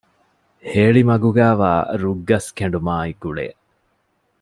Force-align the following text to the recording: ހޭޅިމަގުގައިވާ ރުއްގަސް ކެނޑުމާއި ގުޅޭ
ހޭޅިމަގުގައިވާ 0.71 1.71
ރުއްގަސް 2.01 2.49
ކެނޑުމާއި 2.57 3.13
ގުޅޭ 3.21 3.47